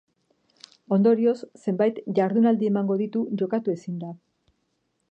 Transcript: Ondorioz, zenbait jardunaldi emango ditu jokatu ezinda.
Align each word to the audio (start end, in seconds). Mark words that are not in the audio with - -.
Ondorioz, 0.97 1.35
zenbait 1.65 2.01
jardunaldi 2.21 2.71
emango 2.73 2.99
ditu 3.05 3.23
jokatu 3.45 3.79
ezinda. 3.79 4.13